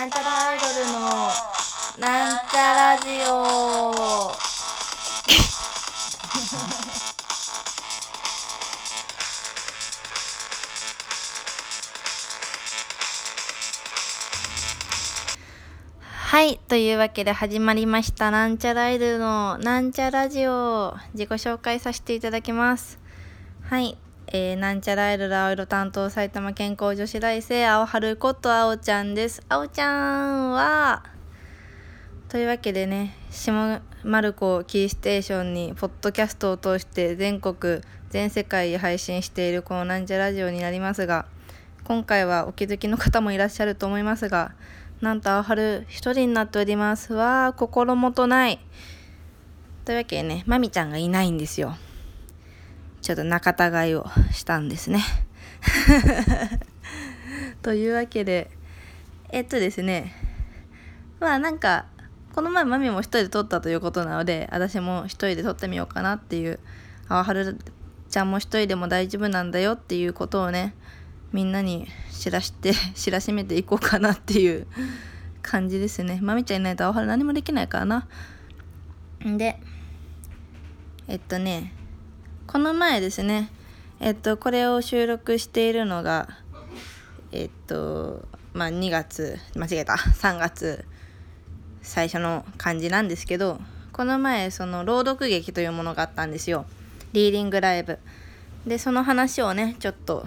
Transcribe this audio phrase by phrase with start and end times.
[0.00, 1.00] なんちゃらアイドルの
[1.98, 4.32] なんちゃラジオ。
[16.08, 20.96] はいというわけで始まりましたなんちゃらアイドルのなんちゃラジオ。
[21.12, 22.98] 自己紹介させていただきます。
[23.68, 23.98] はい
[24.32, 29.42] えー、なんちゃらアイドル青色担当埼玉健康女子大生青春こと青ちゃんです。
[29.48, 31.02] 青ちゃんは
[32.28, 41.26] というわけでね下丸子キーステーションにポッドキャストを通して全国全世界へ配信しているこのなんちゃラジオになりますが
[41.82, 44.52] 今回はお気づきの方もいらっしゃると思いますが
[45.00, 47.14] なんと青春一人になっております。
[47.14, 48.60] わあ心もとない。
[49.84, 51.74] というわけでねまみちゃんがいないんですよ。
[53.10, 55.02] ちょっと仲違いをしたんですね。
[57.60, 58.52] というわけで
[59.30, 60.14] えっとですね
[61.18, 61.86] まあなんか
[62.32, 66.60] この前マミも一人で撮ったということなので私も一人で撮ってみようかなっていう
[67.08, 67.58] あはる
[68.08, 70.76] ちゃんも一人でも大丈夫なんだよっていうことをね
[71.32, 74.68] みんなに知らして 知らしめていこうかなっていう
[75.42, 78.06] 感じですねまみちゃんいないとあはる何もできないからな。
[79.36, 79.60] で
[81.08, 81.72] えっとね
[82.50, 83.48] この前ですね
[84.00, 86.28] えっとこれを収録しているのが
[87.30, 90.84] えっとまあ2月間違えた3月
[91.80, 93.60] 最初の感じなんですけど
[93.92, 96.66] この前その朗読劇というものがあったんですよ。
[97.12, 98.00] リーディングライブ。
[98.66, 100.26] でその話をねちょっと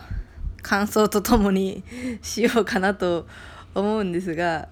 [0.61, 1.83] 感想とともに
[2.23, 3.27] しようかなと
[3.75, 4.69] 思うんですが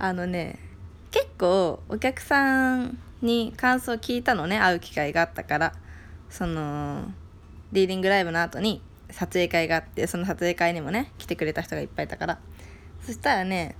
[0.00, 0.58] あのね
[1.12, 5.72] 結構お客さんに感想を聞いたのね会う機会があったから。
[6.30, 7.04] その
[7.72, 12.38] リーディングライブの後に撮影会があってその撮影会にもね来てくれた人がいっぱいいたから。
[13.00, 13.74] そしたらね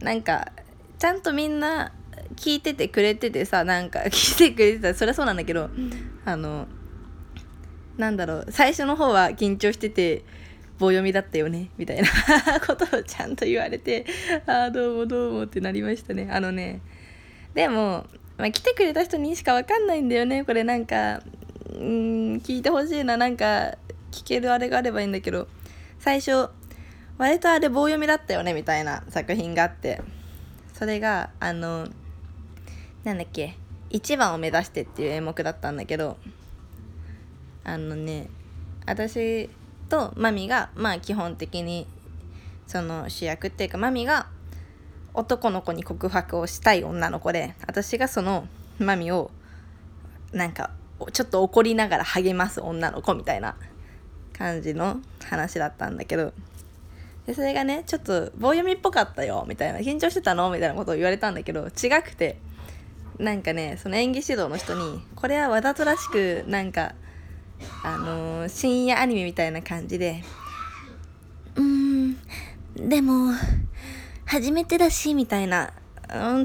[0.00, 0.52] なんか
[0.98, 1.92] ちゃんとみんな
[2.36, 5.70] 聞いててくれててさなんか 聞いてくれてたそりゃそうなんだけど
[6.24, 6.66] あの
[7.96, 10.24] なんだろう最初の方は緊張してて
[10.78, 12.08] 棒読みだったよねみたいな
[12.66, 14.06] ことをちゃんと言われて
[14.46, 16.28] ああどうもどうもってなりましたね。
[16.30, 16.80] あのね
[17.54, 18.06] でも、
[18.38, 21.22] まあ、来てくれた人にしか分かんないんだよねこれなんか。
[21.80, 21.86] うん
[22.44, 23.16] 聞いてほしいな。
[23.16, 23.76] なんか
[24.10, 25.48] 聞けるあれがあればいいんだけど。
[25.98, 26.48] 最初
[27.18, 29.02] 割とあれ棒読みだったよねみたいな。
[29.08, 30.02] 作品があって。
[30.74, 31.88] それがあの
[33.04, 33.56] なんだっけ。
[33.90, 36.18] 1番を目指してっていう演目だったんだけど。
[37.64, 38.28] あのね
[38.86, 39.48] 私
[39.88, 41.86] とマミがまあ基本的に
[42.66, 44.28] その主役っていうかマミが
[45.12, 47.54] 男の子に告白をしたい女の子で。
[47.66, 48.46] 私がその
[48.78, 49.30] マミを
[50.32, 50.70] なんか
[51.12, 53.56] ちょっと怒りながら励ます女の子みたいな
[54.32, 56.32] 感じの話だったんだけど。
[57.26, 62.38] でそれがねちょっと棒読みっぽかったよみたいな緊張してたのみたいなことを言われたんだけど違くて。
[63.20, 66.94] なんかねその演技指導の人にこれはわざとらしくなんか
[67.82, 70.24] あのー、深夜アニメみたいな感じで。
[71.54, 72.16] うーん。
[72.88, 73.34] でも
[74.24, 75.72] 初めてだしみたいな。
[76.12, 76.44] うん、伝わんな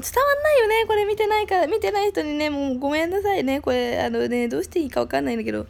[0.60, 5.66] よねこれ見てないから見てない人にねもうごめんなさいねこれあのねどうしていいか分かんないんだけど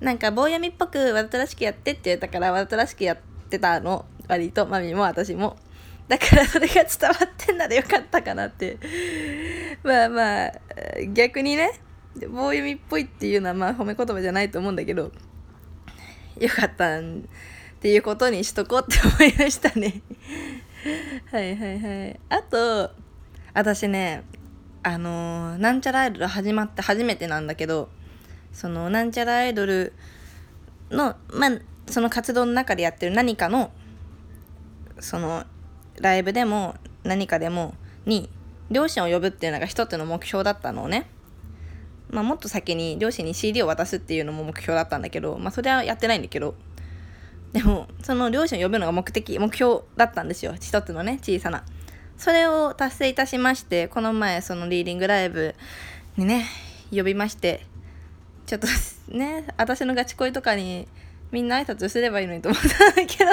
[0.00, 3.18] なんか棒読みっぽくわざとらしくやってって言ったからわざとらしくやっ
[3.50, 4.04] てたの。
[4.28, 5.56] 割とマミも私も。
[6.06, 8.78] だからそれが伝わってんならよかったかなって。
[9.82, 10.52] まあまあ
[11.12, 11.80] 逆にね
[12.30, 15.10] 棒読みっぽいっていうのはまあ褒め言葉じゃないと思うんだけど
[16.38, 17.02] よかったっ
[17.80, 20.02] ていうことにしとこうって思いましたね。
[21.32, 22.20] はいはいはい。
[22.28, 22.90] あと
[23.54, 24.24] 私ね
[24.82, 27.88] あのー、なんちゃらアイドル始まって初めてなんだけど
[28.52, 29.92] そのなんちゃらアイドル
[30.90, 31.50] のまあ
[31.86, 33.70] その活動の中でやってる何かの
[35.00, 35.44] その
[36.00, 37.74] ライブでも何かでも
[38.06, 38.30] に
[38.70, 41.08] 両親を呼ぶっていうのが一つの目標だったのをね
[42.10, 46.54] まあもっと先に両親に CD を渡すっていうのも目標だったんだけどまあそれはやってないんだけど
[47.52, 51.64] でもその両親を呼ぶのが目的目標だったんですよ一つのね小さな。
[52.18, 55.54] それを達成いたしましてこの前そのリーディングライブ
[56.16, 56.46] にね
[56.90, 57.64] 呼びまして
[58.46, 58.66] ちょっと
[59.16, 60.88] ね私のガチ恋とかに
[61.30, 63.30] みんな挨拶すればいいのにと思ったんだけど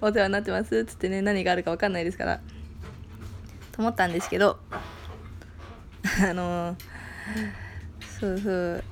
[0.06, 2.40] お世話になってますっつってね何があるか分かんないですから
[3.72, 4.58] と思ったんですけど
[6.22, 6.76] あの
[8.20, 8.84] そうそう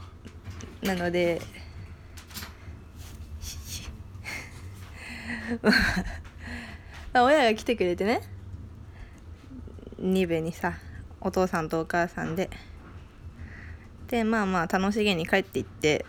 [0.82, 1.42] なので
[7.14, 8.31] 親が来てくれてね
[10.02, 10.74] 2部にさ
[11.20, 12.50] お父さんとお母さんで。
[14.08, 16.04] でまあまあ楽しげに帰っていって、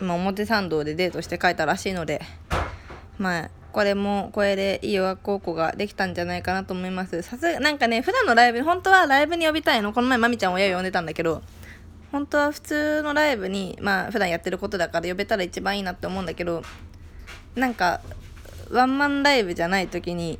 [0.00, 2.22] まあ、表参道でデートして帰ったらしいので
[3.18, 7.22] まあこれもこれでいい親孝行ができたんじゃないかなと思います。
[7.22, 9.92] さすがなんかね普段のライブ本当はライブに呼びたいの。
[9.92, 11.42] この前まみちゃん親呼んでたんだけど
[12.12, 16.62] 本当は普通のライブにまあ普段やってることだから呼べたら一番いいなって思うんだけど
[17.54, 18.00] なんか
[18.70, 20.38] ワンマンライブじゃない時に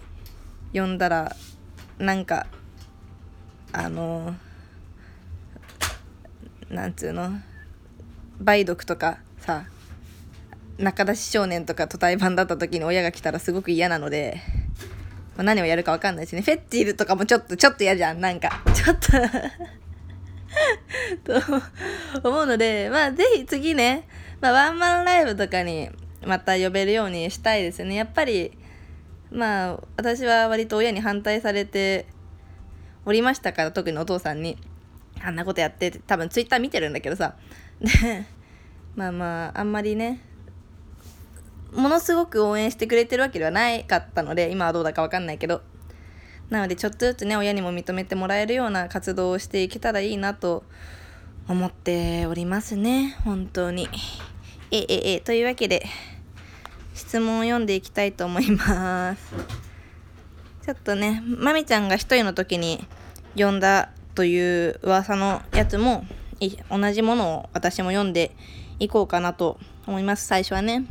[0.72, 1.36] 呼んだら
[1.98, 2.46] なんか
[3.72, 4.34] あの
[6.68, 7.30] なんつうの？
[8.40, 9.64] 梅毒とかさ
[10.78, 14.40] 中出し少年とかと対バンだった時に親が来たらすごく嫌なので、
[15.36, 16.40] まあ、何をやるか分かんないしね。
[16.42, 18.20] フェッチールとかもちょっとちょっと嫌じゃん。
[18.20, 19.10] なんかちょっと。
[22.22, 24.08] と思うのでまあぜひ次ね、
[24.40, 25.90] まあ、ワンマンライブとかに
[26.26, 27.94] また呼べるようにしたいですね。
[27.94, 28.52] やっぱり
[29.30, 32.06] まあ私は割と親に反対されて
[33.04, 34.56] おりましたから特にお父さんに。
[35.22, 37.34] あんなことやって多分ツイッター見てるんだけどさ。
[37.80, 38.26] で
[38.96, 40.20] まあまああんまりね
[41.72, 45.62] ものすごく応援してくれてるわけではないかったので今はどうだか分かんないけど。
[46.48, 50.64] なのでちょっとずつね親にも認めてもらえるような活動をしていけたらいいなと
[51.46, 53.16] 思っておりますね。
[53.24, 53.88] 本当に。
[54.72, 55.20] えええ。
[55.20, 55.86] というわけで
[56.94, 59.69] 質問を読んでいきたいと思います。
[60.70, 62.86] ちょっとねまみちゃんが一人の時に
[63.34, 66.04] 読んだという噂のやつも
[66.70, 68.36] 同じものを私も読んで
[68.78, 69.58] いこうかなと
[69.88, 70.28] 思います。
[70.28, 70.86] 最初はね。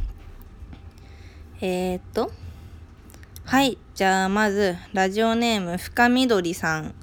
[1.61, 2.29] えー、っと。
[3.45, 3.77] はい。
[3.95, 6.93] じゃあまずラジオネーム深緑さん。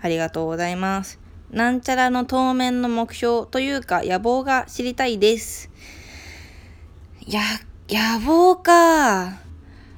[0.00, 1.20] ありがとうございます。
[1.52, 5.70] なんちゃらの当面の目標というか野望が知りたいです。
[7.24, 7.40] や
[7.88, 9.45] 野望か。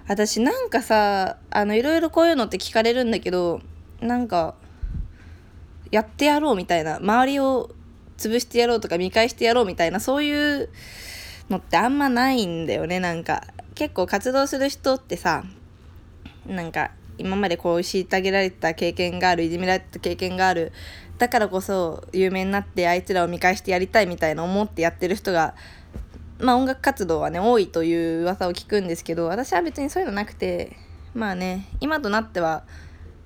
[0.08, 3.60] 私なんかさあのいろいろこういうのって聞かれるんだけど
[4.00, 4.55] なんか
[5.90, 7.70] やってやろうみたいな周りを
[8.16, 10.69] 潰してやろうとか見返してやろうみたいなそういう
[11.49, 13.44] のってあんまないんだよねなんか。
[13.78, 15.44] 結構活動する人ってさ
[16.49, 20.72] なんか今までこう虐げられた経験があるいじめられた経験がある
[21.19, 25.55] だからこそ有名になってあいつらを見返してやりたいみたいな思ってやってる人が
[26.38, 30.76] まあ音楽活動はね多いという噂を聞くんですけど私は別にそういうのなくて
[31.14, 32.64] まあね今となっては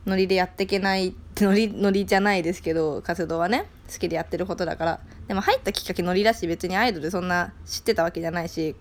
[0.07, 5.01] ノリでやっていけないノリ ノリじゃないですけど活動はね好きでやってることだから。
[5.29, 8.75] でも入ったきっかけノリだし別にアイドルそんな知ってたわけじゃないし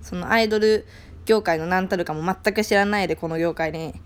[0.00, 0.86] そのアイドル
[1.26, 4.00] 業界の何たるかも全く知らないでこの業界に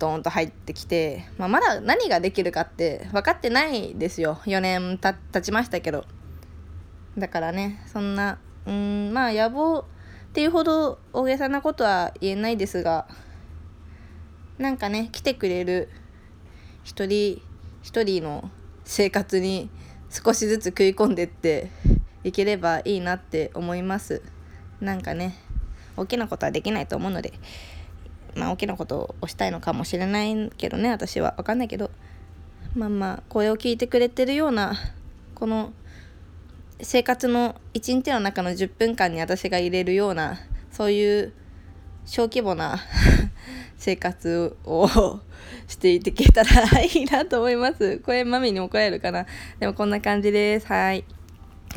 [0.00, 4.40] ドーンと入ってきて、まあ、まだ何ができるかって分かってないですよ。
[4.44, 6.04] 4年た経ちましたけど。
[7.16, 9.84] だからねそんなうんまあ野望っ
[10.32, 13.08] ていうほど大げさなことは言えないですが
[14.58, 15.88] なんかね来てくれる
[16.84, 17.42] 一人
[17.82, 18.50] 一人の
[18.84, 19.70] 生活に
[20.10, 21.70] 少しずつ食い込んでって
[22.24, 24.22] いければいいなって思います。
[24.80, 25.36] なんかね
[25.96, 27.34] 大きなことはできないと思うので
[28.34, 31.34] まあ大きなことをしたいのかもしれないけどね私は。
[31.36, 31.90] 分かんないけど。
[32.74, 34.74] まあまあこれを聞いてくれてるような
[35.34, 35.72] この
[36.82, 40.38] 生活の一日の中の10分間に私が入れるような
[40.70, 41.32] そういう
[42.06, 42.78] 小規模な
[43.76, 45.20] 生活を
[45.66, 47.98] していけたらいいなと思います。
[47.98, 49.26] これマミに怒られるかな
[49.58, 50.66] でもこんな感じです。
[50.66, 51.04] はい。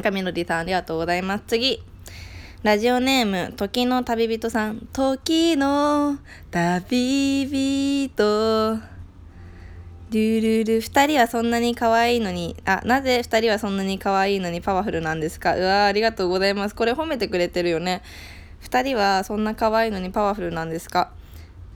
[0.01, 1.43] 神のりさんありがとうございます。
[1.47, 1.83] 次。
[2.63, 4.87] ラジオネーム、時の旅人さん。
[4.93, 6.17] 時の
[6.49, 8.92] 旅人。
[10.13, 10.81] ルルル。
[10.81, 15.55] 二人はそんなに可愛いのに、あ、なぜ二人はそんなに可愛いのにパワフルなんですか？
[15.55, 16.75] うわありがとうございます。
[16.75, 18.01] これ褒めてくれてるよね。
[18.59, 21.11] 二人はそんな可愛いのにパワフルなんですか？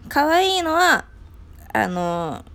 [0.09, 1.05] 可愛いのは、
[1.73, 2.45] あの、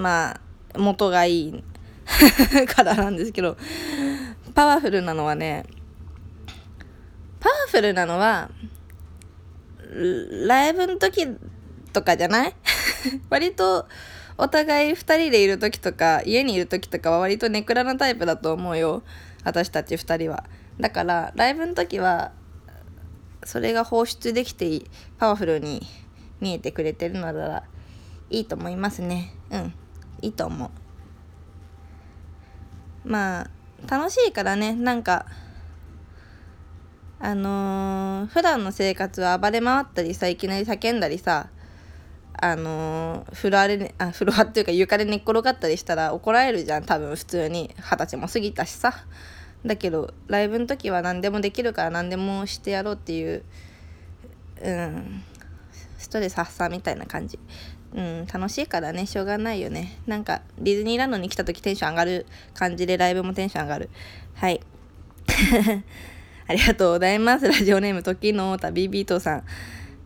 [0.00, 0.30] ま
[0.74, 1.64] あ、元がいい
[2.74, 3.56] からなんですけど、
[4.54, 5.64] パワフルなのはね、
[7.40, 8.50] パワフルなのは
[10.46, 11.26] ライブの時
[11.92, 12.54] とかじゃない？
[13.30, 13.86] 割と
[14.38, 19.02] お互い2人でいる時とか家にいる時とかは割とネクラなタイプだと思うよ。
[19.44, 20.44] 私たち2人は。
[20.78, 22.30] だからライブの時は
[23.42, 24.82] それが放出できて
[25.18, 25.82] パワフルに
[26.40, 27.64] 見えてくれてるのなら
[28.30, 29.34] いいと思いますね。
[29.50, 29.74] うん。
[30.22, 30.70] いいと思う。
[33.04, 33.50] まあ
[33.90, 34.72] 楽しいからね。
[34.72, 35.26] なんか
[37.20, 41.48] あのー、普段の生活は暴れ回ったりさいきなり叫んだりさ
[42.40, 46.84] あの、フロアで、ね、あフロアっていうか床で寝っ転がったりしたら怒られるじゃん。
[46.84, 47.74] 多分普通に。
[47.78, 49.04] 二十歳も過ぎたしさ。
[49.66, 53.42] だけどライブの時は何でもできるから何でもしてやろうっていう
[54.62, 55.22] うん
[55.98, 57.38] ストレス発散みたいな感じ。
[57.94, 59.06] うん楽しいからね。
[59.06, 59.98] しょうがないよね。
[60.06, 63.90] なんかディズニーランドに来た時テンション上がる感じでライブもテンション上がる。
[64.34, 64.60] はい。
[66.46, 67.48] ありがとうございます。
[67.48, 69.44] ラジオネーム、時の旅ビートさん。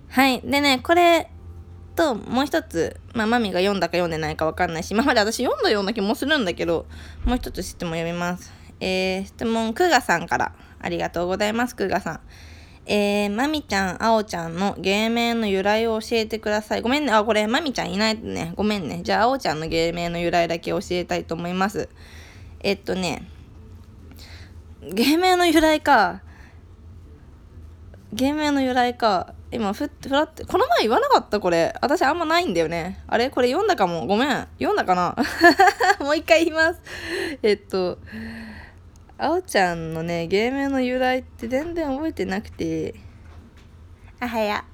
[0.09, 0.41] はい。
[0.41, 1.31] でねこれ
[1.95, 6.87] ともう一つ、まあ、マミが読んだか読んでないか分かんないし今まで私読んだような気もするんだけど
[7.25, 12.21] もう一つ質問読みますえー、質問クーガさんからありがとうございますクーガさん
[12.85, 16.83] えー、まみちゃん、あおちゃんの芸名の由来を教えてください。
[16.83, 17.13] ごめんね。
[17.13, 18.55] あ、これ、まみちゃんいないね。
[18.57, 19.03] ごめんね。
[19.05, 21.89] じゃあ、あおちゃんの芸名の由来だけ教えたいと思います。
[22.59, 23.29] えっとね、
[24.83, 26.23] 芸名の由来か。
[28.13, 29.33] 芸名の由来か。
[29.53, 31.75] 今ふ、ふらって、この前言わなかったこれ。
[31.83, 33.03] 私あんまないんだよね。
[33.07, 33.29] あれ？
[33.31, 34.07] これ読んだかも。
[34.07, 34.29] ごめん。
[34.59, 35.15] 読んだかな？
[36.01, 36.81] もう一回言います。
[37.43, 37.99] えっと、
[39.19, 42.95] あおちゃんのね、芸名の由来って全然覚えてなくて。
[44.21, 44.65] あはや。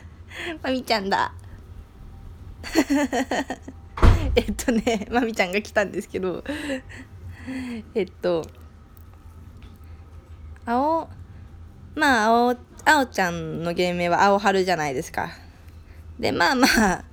[0.62, 1.32] まみちゃんだ。
[4.36, 6.44] えっとね、まみちゃんが来たんですけど、
[7.94, 8.44] えっと、
[10.66, 11.08] 青、
[11.98, 15.30] まあ、青、青ちゃんの芸名は青春じゃないですか。
[16.18, 17.04] で、まあまあ、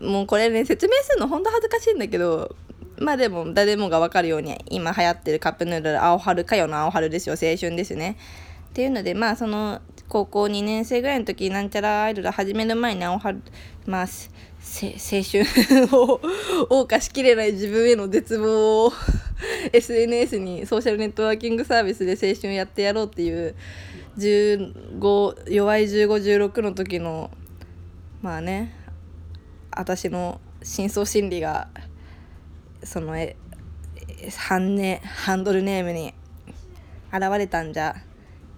[0.00, 2.54] もうこれね、説明するのほんと恥ずかしいんだけど、
[2.98, 8.16] まあでも誰もが分かるように今流行ってるカップヌードル青春かよの青春ですよ青春ですね
[8.70, 13.42] っていうのでまあその高校2年生ぐらいの時なんちゃらアイドル始める前に青春
[13.86, 15.42] まあ青春
[15.96, 16.20] を
[16.68, 18.92] 謳歌しきれない自分への絶望を
[19.72, 23.54] SNS にソーシャルネットワーキングサービスで青春やってやろうっていう
[24.16, 27.30] 15弱い1516の時の
[28.22, 28.74] まあね
[29.70, 31.68] 私の深層心理が
[32.82, 33.36] そのえ
[34.36, 36.14] ハンネハンドルネームに
[37.12, 37.96] 現れたんじゃ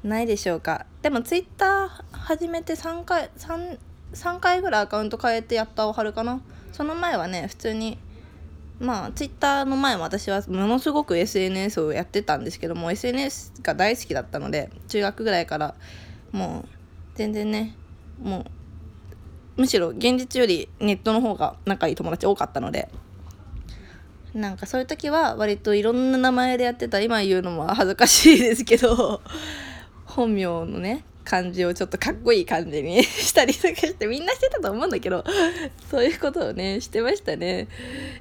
[0.03, 0.87] ないでしょうか。
[1.03, 3.79] でもツイッター始めて3回 3,
[4.13, 6.41] 3回ぐらいアカウント変えてやったおはるかな。
[6.73, 7.99] その前はね普通に
[8.81, 15.75] まあツイッターの前も私はものすごく SNS をやってたんですけども SNS が大好きだったので中学ぐらいから
[16.33, 16.69] もう
[17.15, 17.75] 全然ね
[18.23, 18.47] も
[19.57, 22.89] うむしろ現実よりネットの方が仲いい友達多かったので
[24.35, 27.01] なんかそういう時は割といろんな名前でやってた。
[27.01, 29.21] 今言うのも恥ずかしいですけど
[30.05, 35.23] 本名のね感じをちょっとかっこいい感じに したりとかしてみんなしてたと思うんだけど
[35.91, 37.69] そういうことをねしてましたね。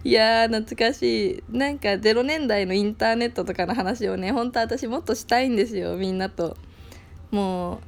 [0.04, 1.44] いやー懐かしい。
[1.50, 6.58] なんか0年代のインターネットとかの話をねほんと私もっとしたいんですよみんなと。
[7.32, 7.80] もう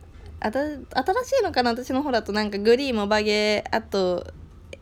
[0.42, 4.26] 新しいのかな私の方だとなんかグリーもバゲーあと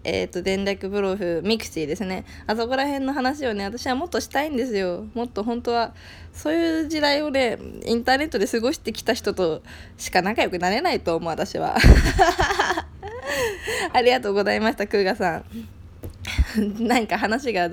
[0.07, 2.23] えっ、ー、と、前略プロフ、ミクシィですね。
[2.47, 5.05] あそこら辺の話をね、私はもっとしたいんですよ。
[5.13, 5.93] もっと本当は、
[6.31, 9.61] そういう時代をね、インターネットで過ごしてきた人と
[9.97, 11.75] しか仲良くなれないと思う、私は。
[13.91, 15.43] ありがとうございました、クーガさん。
[16.87, 17.69] なんか話が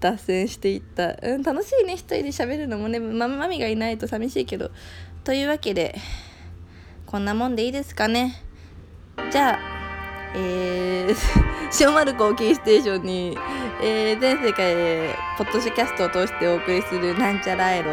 [0.00, 1.16] 脱線していった。
[1.22, 4.72] うん、楽しいね、一人で喋るのもね、ま、マミがいないと寂しいけど。
[5.22, 5.94] というわけで、
[7.06, 8.42] こんなもんでいいですかね。
[9.30, 9.79] じゃあ、
[10.34, 11.16] えー、
[11.80, 13.38] 塩丸子をキーステーションに、
[13.82, 17.92] えー、全世界へポッドキャストを通してお送りするなんちゃらアイロ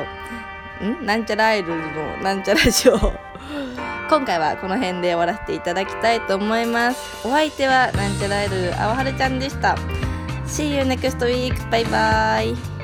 [0.86, 1.06] ん？
[1.06, 2.98] なんちゃらアイドルのなんちゃらジオ
[4.10, 7.27] 今回はこの辺で終わらせていただきたいと思います。
[7.27, 9.75] お相手はなんちゃらアイドルあわはるちゃんでした。
[10.46, 11.70] See you next week!
[11.70, 12.76] バイバイ